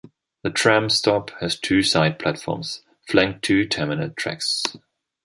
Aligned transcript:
The 0.41 0.49
tram 0.49 0.89
stop 0.89 1.29
has 1.41 1.59
two 1.59 1.83
side 1.83 2.17
platforms, 2.17 2.81
flanked 3.07 3.43
two 3.43 3.67
terminal 3.67 4.09
tracks. 4.09 4.63